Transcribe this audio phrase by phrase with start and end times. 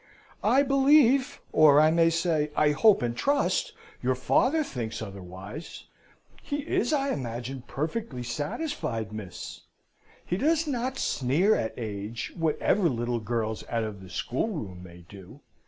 [0.43, 5.83] "I believe, or I may say, I hope and trust, your father thinks otherwise.
[6.41, 9.61] He is, I imagine, perfectly satisfied, miss.
[10.25, 15.41] He does not sneer at age, whatever little girls out of the schoolroom may do.